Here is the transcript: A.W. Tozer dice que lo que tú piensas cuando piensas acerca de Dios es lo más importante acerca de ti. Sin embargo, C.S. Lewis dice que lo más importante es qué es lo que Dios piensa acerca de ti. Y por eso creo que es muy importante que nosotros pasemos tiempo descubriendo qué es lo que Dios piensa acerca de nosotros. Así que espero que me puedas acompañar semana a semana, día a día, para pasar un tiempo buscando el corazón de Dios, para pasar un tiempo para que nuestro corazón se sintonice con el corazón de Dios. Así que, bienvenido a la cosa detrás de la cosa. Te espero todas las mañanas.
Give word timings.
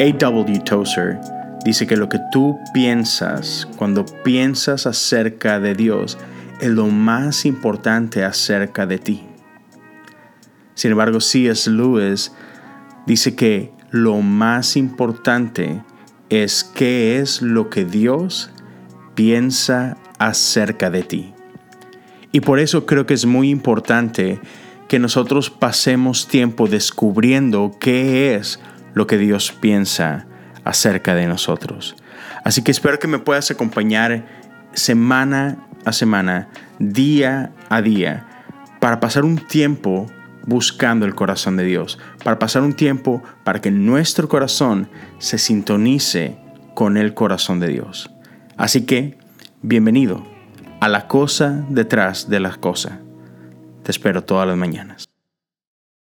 A.W. 0.00 0.60
Tozer 0.60 1.18
dice 1.64 1.86
que 1.86 1.96
lo 1.96 2.08
que 2.08 2.20
tú 2.30 2.58
piensas 2.72 3.68
cuando 3.76 4.06
piensas 4.22 4.86
acerca 4.86 5.58
de 5.58 5.74
Dios 5.74 6.18
es 6.60 6.68
lo 6.68 6.86
más 6.86 7.44
importante 7.44 8.24
acerca 8.24 8.86
de 8.86 8.98
ti. 8.98 9.22
Sin 10.74 10.92
embargo, 10.92 11.20
C.S. 11.20 11.68
Lewis 11.68 12.32
dice 13.06 13.34
que 13.34 13.72
lo 13.90 14.20
más 14.20 14.76
importante 14.76 15.82
es 16.28 16.62
qué 16.62 17.18
es 17.18 17.42
lo 17.42 17.68
que 17.68 17.84
Dios 17.84 18.50
piensa 19.16 19.96
acerca 20.18 20.90
de 20.90 21.02
ti. 21.02 21.34
Y 22.30 22.40
por 22.40 22.60
eso 22.60 22.86
creo 22.86 23.06
que 23.06 23.14
es 23.14 23.26
muy 23.26 23.50
importante 23.50 24.38
que 24.86 25.00
nosotros 25.00 25.50
pasemos 25.50 26.28
tiempo 26.28 26.68
descubriendo 26.68 27.74
qué 27.80 28.36
es 28.36 28.60
lo 28.98 29.06
que 29.06 29.16
Dios 29.16 29.52
piensa 29.52 30.26
acerca 30.64 31.14
de 31.14 31.26
nosotros. 31.26 31.96
Así 32.44 32.62
que 32.62 32.72
espero 32.72 32.98
que 32.98 33.06
me 33.06 33.20
puedas 33.20 33.50
acompañar 33.50 34.26
semana 34.72 35.68
a 35.84 35.92
semana, 35.92 36.48
día 36.80 37.52
a 37.68 37.80
día, 37.80 38.26
para 38.80 38.98
pasar 38.98 39.24
un 39.24 39.38
tiempo 39.38 40.06
buscando 40.46 41.06
el 41.06 41.14
corazón 41.14 41.56
de 41.56 41.64
Dios, 41.64 41.98
para 42.24 42.40
pasar 42.40 42.62
un 42.62 42.74
tiempo 42.74 43.22
para 43.44 43.60
que 43.60 43.70
nuestro 43.70 44.28
corazón 44.28 44.90
se 45.18 45.38
sintonice 45.38 46.36
con 46.74 46.96
el 46.96 47.14
corazón 47.14 47.60
de 47.60 47.68
Dios. 47.68 48.10
Así 48.56 48.84
que, 48.84 49.16
bienvenido 49.62 50.26
a 50.80 50.88
la 50.88 51.06
cosa 51.06 51.64
detrás 51.68 52.28
de 52.28 52.40
la 52.40 52.56
cosa. 52.56 52.98
Te 53.84 53.92
espero 53.92 54.24
todas 54.24 54.48
las 54.48 54.56
mañanas. 54.56 55.07